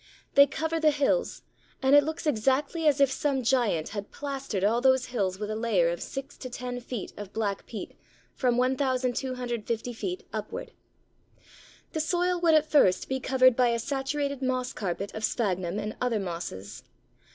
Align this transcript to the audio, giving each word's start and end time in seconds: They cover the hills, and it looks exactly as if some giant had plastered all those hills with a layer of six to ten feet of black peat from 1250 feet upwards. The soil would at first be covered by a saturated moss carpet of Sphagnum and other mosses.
They 0.33 0.47
cover 0.47 0.79
the 0.79 0.89
hills, 0.89 1.43
and 1.79 1.95
it 1.95 2.03
looks 2.03 2.25
exactly 2.25 2.87
as 2.87 2.99
if 2.99 3.11
some 3.11 3.43
giant 3.43 3.89
had 3.89 4.09
plastered 4.11 4.63
all 4.63 4.81
those 4.81 5.05
hills 5.13 5.37
with 5.37 5.51
a 5.51 5.55
layer 5.55 5.89
of 5.89 6.01
six 6.01 6.37
to 6.39 6.49
ten 6.49 6.79
feet 6.79 7.13
of 7.17 7.33
black 7.33 7.67
peat 7.67 7.95
from 8.33 8.57
1250 8.57 9.93
feet 9.93 10.25
upwards. 10.33 10.71
The 11.93 11.99
soil 11.99 12.41
would 12.41 12.55
at 12.55 12.65
first 12.71 13.09
be 13.09 13.19
covered 13.19 13.55
by 13.55 13.67
a 13.67 13.77
saturated 13.77 14.41
moss 14.41 14.73
carpet 14.73 15.13
of 15.13 15.23
Sphagnum 15.23 15.77
and 15.77 15.95
other 16.01 16.19
mosses. 16.19 16.81